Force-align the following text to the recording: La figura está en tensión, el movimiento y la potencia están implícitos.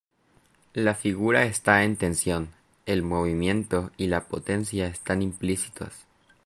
La 0.73 0.95
figura 0.95 1.43
está 1.45 1.83
en 1.83 1.95
tensión, 1.95 2.49
el 2.87 3.03
movimiento 3.03 3.91
y 3.97 4.07
la 4.07 4.21
potencia 4.25 4.87
están 4.87 5.21
implícitos. 5.21 5.93